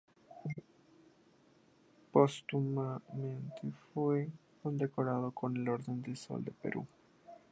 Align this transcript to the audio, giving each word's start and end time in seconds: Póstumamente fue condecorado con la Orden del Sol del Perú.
Póstumamente 2.11 3.71
fue 3.93 4.29
condecorado 4.63 5.29
con 5.29 5.63
la 5.63 5.73
Orden 5.73 6.01
del 6.01 6.17
Sol 6.17 6.43
del 6.43 6.55
Perú. 6.55 6.87